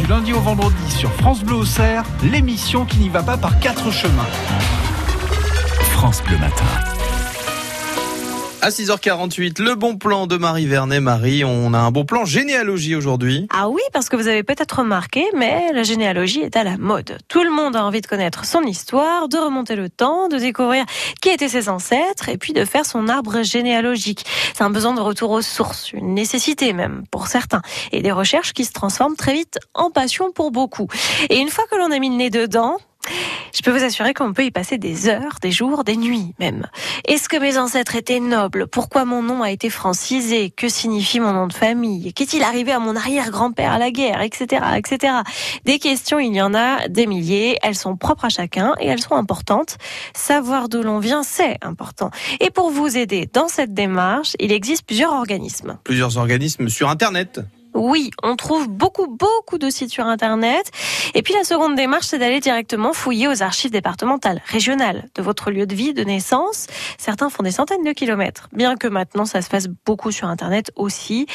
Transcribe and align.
Du 0.00 0.08
lundi 0.08 0.32
au 0.32 0.40
vendredi 0.40 0.90
sur 0.90 1.08
France 1.12 1.44
Bleu 1.44 1.54
Auxerre, 1.54 2.02
l'émission 2.24 2.84
qui 2.84 2.98
n'y 2.98 3.08
va 3.08 3.22
pas 3.22 3.36
par 3.36 3.60
quatre 3.60 3.92
chemins. 3.92 4.26
France 5.92 6.20
Bleu 6.24 6.36
Matin. 6.36 6.87
À 8.60 8.70
6h48, 8.70 9.62
le 9.62 9.76
bon 9.76 9.96
plan 9.96 10.26
de 10.26 10.36
Marie 10.36 10.66
Vernet. 10.66 11.00
Marie, 11.00 11.44
on 11.44 11.72
a 11.74 11.78
un 11.78 11.92
bon 11.92 12.04
plan 12.04 12.24
généalogie 12.24 12.96
aujourd'hui. 12.96 13.46
Ah 13.50 13.68
oui, 13.68 13.80
parce 13.92 14.08
que 14.08 14.16
vous 14.16 14.26
avez 14.26 14.42
peut-être 14.42 14.80
remarqué, 14.80 15.24
mais 15.36 15.72
la 15.72 15.84
généalogie 15.84 16.40
est 16.40 16.56
à 16.56 16.64
la 16.64 16.76
mode. 16.76 17.18
Tout 17.28 17.44
le 17.44 17.50
monde 17.50 17.76
a 17.76 17.84
envie 17.84 18.00
de 18.00 18.08
connaître 18.08 18.44
son 18.44 18.62
histoire, 18.62 19.28
de 19.28 19.36
remonter 19.36 19.76
le 19.76 19.88
temps, 19.88 20.26
de 20.26 20.38
découvrir 20.38 20.84
qui 21.22 21.28
étaient 21.28 21.48
ses 21.48 21.68
ancêtres 21.68 22.28
et 22.28 22.36
puis 22.36 22.52
de 22.52 22.64
faire 22.64 22.84
son 22.84 23.06
arbre 23.06 23.44
généalogique. 23.44 24.26
C'est 24.54 24.64
un 24.64 24.70
besoin 24.70 24.92
de 24.92 25.00
retour 25.00 25.30
aux 25.30 25.42
sources, 25.42 25.92
une 25.92 26.14
nécessité 26.14 26.72
même 26.72 27.04
pour 27.12 27.28
certains, 27.28 27.62
et 27.92 28.02
des 28.02 28.12
recherches 28.12 28.54
qui 28.54 28.64
se 28.64 28.72
transforment 28.72 29.16
très 29.16 29.34
vite 29.34 29.60
en 29.74 29.90
passion 29.90 30.32
pour 30.32 30.50
beaucoup. 30.50 30.88
Et 31.30 31.38
une 31.38 31.48
fois 31.48 31.64
que 31.70 31.76
l'on 31.76 31.92
a 31.92 31.98
mis 32.00 32.10
le 32.10 32.16
nez 32.16 32.30
dedans, 32.30 32.78
je 33.58 33.62
peux 33.64 33.76
vous 33.76 33.82
assurer 33.82 34.14
qu'on 34.14 34.32
peut 34.32 34.44
y 34.44 34.52
passer 34.52 34.78
des 34.78 35.08
heures, 35.08 35.38
des 35.42 35.50
jours, 35.50 35.82
des 35.82 35.96
nuits 35.96 36.32
même. 36.38 36.68
Est-ce 37.08 37.28
que 37.28 37.36
mes 37.36 37.58
ancêtres 37.58 37.96
étaient 37.96 38.20
nobles? 38.20 38.68
Pourquoi 38.68 39.04
mon 39.04 39.20
nom 39.20 39.42
a 39.42 39.50
été 39.50 39.68
francisé? 39.68 40.50
Que 40.50 40.68
signifie 40.68 41.18
mon 41.18 41.32
nom 41.32 41.48
de 41.48 41.52
famille? 41.52 42.12
Qu'est-il 42.12 42.44
arrivé 42.44 42.70
à 42.70 42.78
mon 42.78 42.94
arrière-grand-père 42.94 43.72
à 43.72 43.78
la 43.78 43.90
guerre? 43.90 44.22
Etc. 44.22 44.62
etc. 44.76 45.12
Des 45.64 45.80
questions, 45.80 46.20
il 46.20 46.36
y 46.36 46.40
en 46.40 46.54
a 46.54 46.86
des 46.86 47.08
milliers. 47.08 47.58
Elles 47.62 47.74
sont 47.74 47.96
propres 47.96 48.26
à 48.26 48.28
chacun 48.28 48.74
et 48.78 48.86
elles 48.86 49.00
sont 49.00 49.16
importantes. 49.16 49.76
Savoir 50.14 50.68
d'où 50.68 50.82
l'on 50.82 51.00
vient, 51.00 51.24
c'est 51.24 51.56
important. 51.60 52.12
Et 52.38 52.50
pour 52.50 52.70
vous 52.70 52.96
aider 52.96 53.28
dans 53.32 53.48
cette 53.48 53.74
démarche, 53.74 54.36
il 54.38 54.52
existe 54.52 54.86
plusieurs 54.86 55.12
organismes. 55.12 55.78
Plusieurs 55.82 56.16
organismes 56.16 56.68
sur 56.68 56.88
Internet. 56.88 57.40
Oui, 57.78 58.10
on 58.24 58.34
trouve 58.34 58.68
beaucoup, 58.68 59.06
beaucoup 59.06 59.56
de 59.56 59.70
sites 59.70 59.90
sur 59.90 60.04
Internet. 60.04 60.70
Et 61.14 61.22
puis 61.22 61.32
la 61.32 61.44
seconde 61.44 61.76
démarche, 61.76 62.06
c'est 62.06 62.18
d'aller 62.18 62.40
directement 62.40 62.92
fouiller 62.92 63.28
aux 63.28 63.42
archives 63.42 63.70
départementales, 63.70 64.42
régionales 64.46 65.08
de 65.14 65.22
votre 65.22 65.52
lieu 65.52 65.64
de 65.64 65.74
vie, 65.76 65.94
de 65.94 66.02
naissance. 66.02 66.66
Certains 66.98 67.30
font 67.30 67.44
des 67.44 67.52
centaines 67.52 67.84
de 67.84 67.92
kilomètres, 67.92 68.48
bien 68.52 68.74
que 68.74 68.88
maintenant 68.88 69.24
ça 69.26 69.42
se 69.42 69.48
fasse 69.48 69.68
beaucoup 69.86 70.10
sur 70.10 70.26
Internet 70.26 70.72
aussi. 70.74 71.26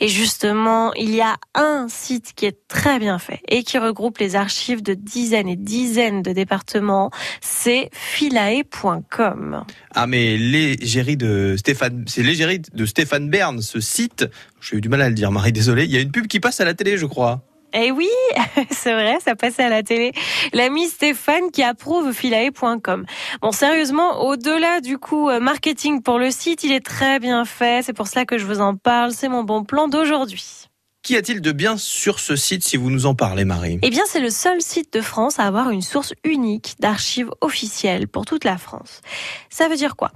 Et 0.00 0.08
justement, 0.08 0.94
il 0.94 1.14
y 1.14 1.20
a 1.20 1.36
un 1.54 1.86
site 1.90 2.32
qui 2.34 2.46
est 2.46 2.66
très 2.66 2.98
bien 2.98 3.18
fait 3.18 3.40
et 3.48 3.62
qui 3.62 3.76
regroupe 3.76 4.18
les 4.18 4.36
archives 4.36 4.82
de 4.82 4.94
dizaines 4.94 5.48
et 5.48 5.56
dizaines 5.56 6.22
de 6.22 6.32
départements. 6.32 7.10
C'est 7.42 7.90
philae.com. 7.92 9.64
Ah 9.94 10.06
mais 10.06 10.38
l'égérie 10.38 11.18
de 11.18 11.56
Stéphane, 11.58 12.04
c'est 12.06 12.22
l'égérie 12.22 12.60
de 12.72 12.86
Stéphane 12.86 13.28
Bern, 13.28 13.60
ce 13.60 13.80
site. 13.80 14.26
J'ai 14.60 14.76
eu 14.76 14.80
du 14.80 14.88
mal 14.88 15.02
à 15.02 15.08
le 15.08 15.14
dire, 15.14 15.30
Marie, 15.32 15.52
désolé. 15.52 15.89
Il 15.90 15.94
y 15.94 15.96
a 15.96 16.02
une 16.02 16.12
pub 16.12 16.28
qui 16.28 16.38
passe 16.38 16.60
à 16.60 16.64
la 16.64 16.72
télé, 16.72 16.96
je 16.96 17.04
crois. 17.04 17.40
Eh 17.72 17.90
oui, 17.90 18.08
c'est 18.70 18.92
vrai, 18.92 19.18
ça 19.18 19.34
passait 19.34 19.64
à 19.64 19.68
la 19.68 19.82
télé. 19.82 20.12
L'ami 20.52 20.86
Stéphane 20.86 21.50
qui 21.50 21.64
approuve 21.64 22.12
philae.com. 22.12 23.06
Bon, 23.42 23.50
sérieusement, 23.50 24.22
au-delà 24.22 24.80
du 24.80 24.98
coup 24.98 25.28
euh, 25.28 25.40
marketing 25.40 26.00
pour 26.00 26.20
le 26.20 26.30
site, 26.30 26.62
il 26.62 26.70
est 26.70 26.86
très 26.86 27.18
bien 27.18 27.44
fait. 27.44 27.84
C'est 27.84 27.92
pour 27.92 28.06
cela 28.06 28.24
que 28.24 28.38
je 28.38 28.46
vous 28.46 28.60
en 28.60 28.76
parle. 28.76 29.10
C'est 29.10 29.28
mon 29.28 29.42
bon 29.42 29.64
plan 29.64 29.88
d'aujourd'hui. 29.88 30.68
Qu'y 31.02 31.16
a-t-il 31.16 31.40
de 31.40 31.52
bien 31.52 31.78
sur 31.78 32.20
ce 32.20 32.36
site 32.36 32.62
si 32.62 32.76
vous 32.76 32.90
nous 32.90 33.06
en 33.06 33.14
parlez, 33.14 33.46
Marie? 33.46 33.78
Eh 33.82 33.88
bien, 33.88 34.02
c'est 34.06 34.20
le 34.20 34.28
seul 34.28 34.60
site 34.60 34.92
de 34.92 35.00
France 35.00 35.38
à 35.38 35.44
avoir 35.44 35.70
une 35.70 35.80
source 35.80 36.12
unique 36.24 36.74
d'archives 36.78 37.30
officielles 37.40 38.06
pour 38.06 38.26
toute 38.26 38.44
la 38.44 38.58
France. 38.58 39.00
Ça 39.48 39.68
veut 39.68 39.76
dire 39.76 39.96
quoi? 39.96 40.12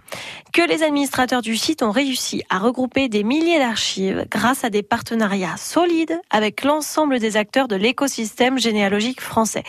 Que 0.53 0.61
les 0.61 0.83
administrateurs 0.83 1.41
du 1.41 1.57
site 1.57 1.83
ont 1.83 1.91
réussi 1.91 2.43
à 2.51 2.59
regrouper 2.59 3.09
des 3.09 3.25
milliers 3.25 3.59
d'archives 3.59 4.27
grâce 4.31 4.63
à 4.63 4.69
des 4.69 4.83
partenariats 4.83 5.57
solides 5.57 6.21
avec 6.29 6.65
l'ensemble 6.65 7.19
des 7.19 7.39
acteurs 7.39 7.67
de 7.67 7.77
l'écosystème 7.77 8.59
généalogique 8.59 9.23
français. 9.23 9.65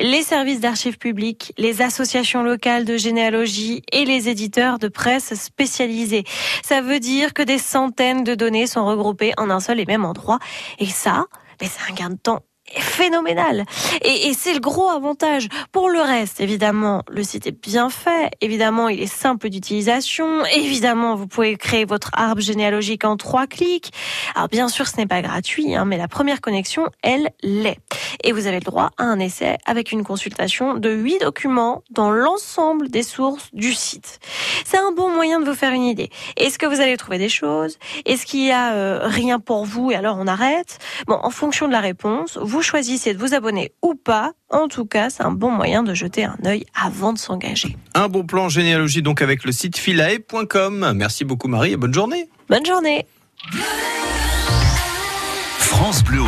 Les 0.00 0.22
services 0.22 0.60
d'archives 0.60 0.98
publiques, 0.98 1.52
les 1.58 1.80
associations 1.80 2.42
locales 2.42 2.84
de 2.84 2.96
généalogie 2.96 3.82
et 3.92 4.04
les 4.04 4.28
éditeurs 4.28 4.80
de 4.80 4.88
presse 4.88 5.32
spécialisés. 5.34 6.24
Ça 6.64 6.80
veut 6.80 6.98
dire 6.98 7.34
que 7.34 7.42
des 7.42 7.58
centaines 7.58 8.24
de 8.24 8.34
données 8.34 8.66
sont 8.66 8.84
regroupées 8.84 9.32
en 9.36 9.48
un 9.48 9.60
seul 9.60 9.78
et 9.78 9.86
même 9.86 10.04
endroit. 10.04 10.40
Et 10.78 10.86
ça, 10.86 11.26
c'est 11.60 11.90
un 11.90 11.94
gain 11.94 12.10
de 12.10 12.16
temps 12.16 12.42
phénoménal. 12.74 13.64
Et, 14.02 14.28
et 14.28 14.34
c'est 14.34 14.52
le 14.52 14.60
gros 14.60 14.88
avantage. 14.88 15.48
Pour 15.72 15.88
le 15.88 16.00
reste, 16.00 16.40
évidemment, 16.40 17.02
le 17.08 17.22
site 17.22 17.46
est 17.46 17.52
bien 17.52 17.90
fait. 17.90 18.30
Évidemment, 18.40 18.88
il 18.88 19.00
est 19.00 19.06
simple 19.06 19.48
d'utilisation. 19.48 20.44
Évidemment, 20.46 21.14
vous 21.14 21.26
pouvez 21.26 21.56
créer 21.56 21.84
votre 21.84 22.10
arbre 22.14 22.40
généalogique 22.40 23.04
en 23.04 23.16
trois 23.16 23.46
clics. 23.46 23.92
Alors 24.34 24.48
bien 24.48 24.68
sûr, 24.68 24.86
ce 24.86 24.96
n'est 24.96 25.06
pas 25.06 25.22
gratuit, 25.22 25.74
hein, 25.74 25.84
mais 25.84 25.96
la 25.96 26.08
première 26.08 26.40
connexion, 26.40 26.88
elle 27.02 27.30
l'est. 27.42 27.78
Et 28.24 28.32
vous 28.32 28.46
avez 28.46 28.58
le 28.58 28.64
droit 28.64 28.90
à 28.98 29.04
un 29.04 29.20
essai 29.20 29.58
avec 29.64 29.92
une 29.92 30.02
consultation 30.02 30.74
de 30.74 30.90
huit 30.90 31.20
documents 31.20 31.82
dans 31.90 32.10
l'ensemble 32.10 32.88
des 32.88 33.02
sources 33.02 33.48
du 33.52 33.72
site. 33.72 34.18
C'est 34.68 34.78
un 34.78 34.90
bon 34.90 35.14
moyen 35.14 35.38
de 35.38 35.44
vous 35.48 35.54
faire 35.54 35.72
une 35.72 35.84
idée. 35.84 36.10
Est-ce 36.36 36.58
que 36.58 36.66
vous 36.66 36.80
allez 36.80 36.96
trouver 36.96 37.18
des 37.18 37.28
choses? 37.28 37.78
Est-ce 38.04 38.26
qu'il 38.26 38.44
y 38.44 38.50
a 38.50 38.72
euh, 38.72 38.98
rien 39.04 39.38
pour 39.38 39.64
vous 39.64 39.92
et 39.92 39.94
alors 39.94 40.16
on 40.18 40.26
arrête? 40.26 40.78
Bon, 41.06 41.20
en 41.22 41.30
fonction 41.30 41.68
de 41.68 41.72
la 41.72 41.78
réponse, 41.78 42.36
vous 42.42 42.62
choisissez 42.62 43.14
de 43.14 43.18
vous 43.18 43.32
abonner 43.32 43.70
ou 43.80 43.94
pas. 43.94 44.32
En 44.50 44.66
tout 44.66 44.84
cas, 44.84 45.08
c'est 45.08 45.22
un 45.22 45.30
bon 45.30 45.52
moyen 45.52 45.84
de 45.84 45.94
jeter 45.94 46.24
un 46.24 46.36
œil 46.44 46.66
avant 46.74 47.12
de 47.12 47.18
s'engager. 47.18 47.76
Un 47.94 48.08
bon 48.08 48.24
plan 48.24 48.48
généalogie 48.48 49.02
donc 49.02 49.22
avec 49.22 49.44
le 49.44 49.52
site 49.52 49.78
philae.com. 49.78 50.94
Merci 50.96 51.24
beaucoup 51.24 51.46
Marie 51.46 51.74
et 51.74 51.76
bonne 51.76 51.94
journée. 51.94 52.28
Bonne 52.48 52.66
journée 52.66 53.06
France 55.58 56.02
Bleu 56.02 56.22